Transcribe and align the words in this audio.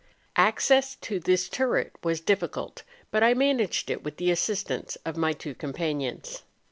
Access 0.39 0.95
to 1.01 1.19
this 1.19 1.47
turret 1.47 1.91
was 2.03 2.21
difficult, 2.21 2.81
but 3.11 3.21
I 3.21 3.35
managed 3.35 3.91
it 3.91 4.03
with 4.03 4.17
the 4.17 4.31
assistance 4.31 4.95
of 5.05 5.15
m}^ 5.15 5.37
two 5.37 5.53
companions. 5.53 6.41